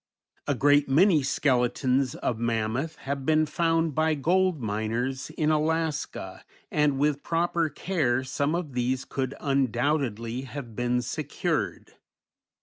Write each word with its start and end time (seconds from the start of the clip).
A 0.47 0.55
great 0.55 0.89
many 0.89 1.21
skeletons 1.21 2.15
of 2.15 2.39
mammoth 2.39 2.95
have 3.05 3.23
been 3.23 3.45
found 3.45 3.93
by 3.93 4.15
gold 4.15 4.59
miners 4.59 5.29
in 5.29 5.51
Alaska, 5.51 6.43
and 6.71 6.97
with 6.97 7.21
proper 7.21 7.69
care 7.69 8.23
some 8.23 8.55
of 8.55 8.73
these 8.73 9.05
could 9.05 9.35
undoubtedly 9.39 10.41
have 10.41 10.75
been 10.75 11.03
secured. 11.03 11.93